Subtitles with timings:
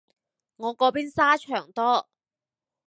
[0.55, 2.09] 我嗰邊沙場多